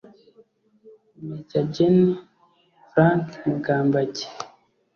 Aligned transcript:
Maj 1.27 1.51
Gen 1.73 1.97
Frank 2.89 3.25
Mugambage 3.47 4.25